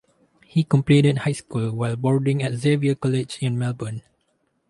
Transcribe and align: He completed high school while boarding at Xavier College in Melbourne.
He 0.47 0.63
completed 0.63 1.19
high 1.19 1.31
school 1.33 1.73
while 1.73 1.95
boarding 1.95 2.41
at 2.41 2.53
Xavier 2.55 2.95
College 2.95 3.37
in 3.39 3.59
Melbourne. 3.59 4.01